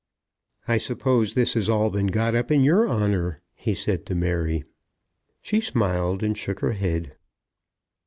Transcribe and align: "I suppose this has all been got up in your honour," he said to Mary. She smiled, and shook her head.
"I 0.67 0.77
suppose 0.77 1.35
this 1.35 1.53
has 1.53 1.69
all 1.69 1.91
been 1.91 2.07
got 2.07 2.33
up 2.33 2.49
in 2.49 2.63
your 2.63 2.89
honour," 2.89 3.39
he 3.53 3.75
said 3.75 4.03
to 4.07 4.15
Mary. 4.15 4.63
She 5.43 5.61
smiled, 5.61 6.23
and 6.23 6.35
shook 6.35 6.61
her 6.61 6.73
head. 6.73 7.15